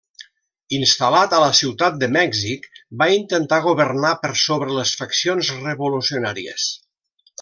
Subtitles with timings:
[0.75, 2.65] Instal·lat a la ciutat de Mèxic,
[3.03, 6.67] va intentar governar per sobre les faccions revolucionàries.